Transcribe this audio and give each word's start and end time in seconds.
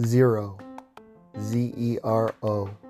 zero, 0.00 0.58
Z 1.38 1.72
E 1.76 1.98
R 2.02 2.34
O. 2.42 2.83